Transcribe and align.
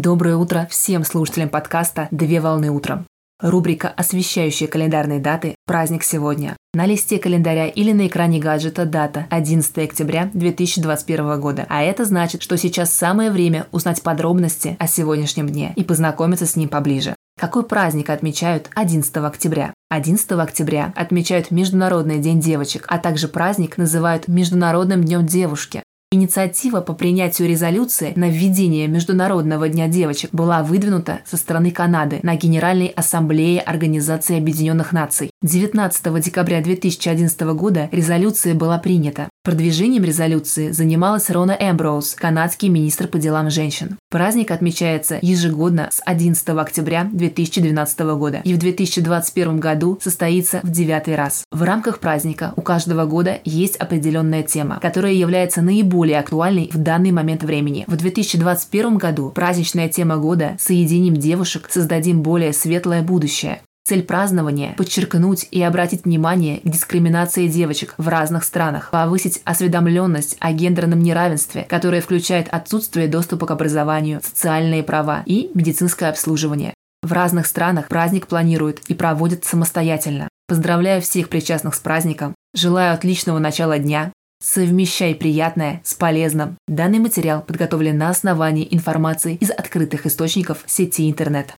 Доброе 0.00 0.36
утро 0.36 0.66
всем 0.70 1.04
слушателям 1.04 1.50
подкаста 1.50 2.08
«Две 2.10 2.40
волны 2.40 2.70
утром». 2.70 3.04
Рубрика, 3.42 3.88
освещающая 3.88 4.66
календарные 4.66 5.20
даты 5.20 5.54
«Праздник 5.66 6.02
сегодня». 6.02 6.56
На 6.72 6.86
листе 6.86 7.18
календаря 7.18 7.66
или 7.66 7.92
на 7.92 8.06
экране 8.06 8.38
гаджета 8.38 8.86
дата 8.86 9.26
11 9.28 9.76
октября 9.76 10.30
2021 10.32 11.38
года. 11.38 11.66
А 11.68 11.82
это 11.82 12.06
значит, 12.06 12.42
что 12.42 12.56
сейчас 12.56 12.90
самое 12.90 13.30
время 13.30 13.66
узнать 13.70 14.02
подробности 14.02 14.76
о 14.78 14.86
сегодняшнем 14.86 15.50
дне 15.50 15.74
и 15.76 15.84
познакомиться 15.84 16.46
с 16.46 16.56
ним 16.56 16.70
поближе. 16.70 17.14
Какой 17.38 17.62
праздник 17.62 18.08
отмечают 18.08 18.70
11 18.74 19.14
октября? 19.18 19.74
11 19.90 20.32
октября 20.32 20.94
отмечают 20.96 21.50
Международный 21.50 22.18
день 22.18 22.40
девочек, 22.40 22.86
а 22.88 22.96
также 22.96 23.28
праздник 23.28 23.76
называют 23.76 24.26
Международным 24.26 25.04
днем 25.04 25.26
девушки. 25.26 25.82
Инициатива 26.12 26.82
по 26.82 26.92
принятию 26.92 27.48
резолюции 27.48 28.12
на 28.16 28.28
введение 28.28 28.86
Международного 28.86 29.70
дня 29.70 29.88
девочек 29.88 30.28
была 30.32 30.62
выдвинута 30.62 31.20
со 31.24 31.38
стороны 31.38 31.70
Канады 31.70 32.20
на 32.22 32.36
Генеральной 32.36 32.88
Ассамблее 32.88 33.62
Организации 33.62 34.36
Объединенных 34.36 34.92
Наций. 34.92 35.30
19 35.40 36.22
декабря 36.22 36.60
2011 36.60 37.40
года 37.54 37.88
резолюция 37.92 38.54
была 38.54 38.76
принята. 38.76 39.30
Продвижением 39.42 40.04
резолюции 40.04 40.70
занималась 40.70 41.30
Рона 41.30 41.56
Эмброуз, 41.58 42.14
канадский 42.14 42.68
министр 42.68 43.08
по 43.08 43.18
делам 43.18 43.48
женщин. 43.48 43.96
Праздник 44.12 44.50
отмечается 44.50 45.18
ежегодно 45.22 45.88
с 45.90 46.02
11 46.04 46.46
октября 46.50 47.08
2012 47.10 48.00
года 48.00 48.42
и 48.44 48.52
в 48.52 48.58
2021 48.58 49.58
году 49.58 49.98
состоится 50.02 50.60
в 50.62 50.70
девятый 50.70 51.16
раз. 51.16 51.44
В 51.50 51.62
рамках 51.62 51.98
праздника 51.98 52.52
у 52.56 52.60
каждого 52.60 53.06
года 53.06 53.38
есть 53.46 53.76
определенная 53.76 54.42
тема, 54.42 54.78
которая 54.82 55.14
является 55.14 55.62
наиболее 55.62 56.18
актуальной 56.18 56.68
в 56.74 56.76
данный 56.76 57.10
момент 57.10 57.42
времени. 57.42 57.86
В 57.86 57.96
2021 57.96 58.98
году 58.98 59.30
праздничная 59.30 59.88
тема 59.88 60.18
года 60.18 60.58
«Соединим 60.60 61.16
девушек, 61.16 61.68
создадим 61.70 62.20
более 62.20 62.52
светлое 62.52 63.00
будущее». 63.00 63.62
Цель 63.84 64.04
празднования– 64.04 64.74
подчеркнуть 64.76 65.48
и 65.50 65.60
обратить 65.60 66.04
внимание 66.04 66.60
к 66.60 66.68
дискриминации 66.68 67.48
девочек 67.48 67.94
в 67.98 68.06
разных 68.06 68.44
странах, 68.44 68.90
повысить 68.90 69.40
осведомленность 69.44 70.36
о 70.38 70.52
гендерном 70.52 71.00
неравенстве, 71.00 71.66
которое 71.68 72.00
включает 72.00 72.48
отсутствие 72.48 73.08
доступа 73.08 73.46
к 73.46 73.50
образованию, 73.50 74.20
социальные 74.22 74.82
права 74.84 75.22
и 75.26 75.50
медицинское 75.54 76.10
обслуживание. 76.10 76.74
В 77.02 77.12
разных 77.12 77.46
странах 77.46 77.88
праздник 77.88 78.28
планируют 78.28 78.80
и 78.86 78.94
проводят 78.94 79.44
самостоятельно. 79.44 80.28
Поздравляю 80.46 81.02
всех 81.02 81.28
причастных 81.28 81.74
с 81.74 81.80
праздником, 81.80 82.34
желаю 82.54 82.94
отличного 82.94 83.40
начала 83.40 83.78
дня, 83.78 84.12
Совмещай 84.42 85.14
приятное 85.14 85.80
с 85.84 85.94
полезным. 85.94 86.56
Данный 86.66 86.98
материал 86.98 87.42
подготовлен 87.42 87.96
на 87.96 88.10
основании 88.10 88.66
информации 88.72 89.36
из 89.36 89.52
открытых 89.52 90.04
источников 90.04 90.64
сети 90.66 91.08
интернет. 91.08 91.54